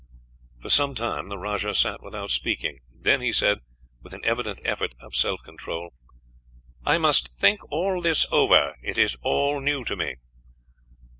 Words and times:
For 0.63 0.71
some 0.71 0.95
time 0.95 1.29
the 1.29 1.37
rajah 1.37 1.75
sat 1.75 2.01
without 2.01 2.31
speaking; 2.31 2.79
then 2.91 3.21
he 3.21 3.31
said, 3.31 3.59
with 4.01 4.13
an 4.13 4.25
evident 4.25 4.59
effort 4.65 4.95
of 4.99 5.13
self 5.13 5.43
control, 5.43 5.93
"I 6.83 6.97
must 6.97 7.31
think 7.35 7.59
all 7.71 8.01
this 8.01 8.25
over; 8.31 8.73
it 8.81 8.97
is 8.97 9.15
all 9.21 9.59
new 9.59 9.83
to 9.83 9.95
me." 9.95 10.15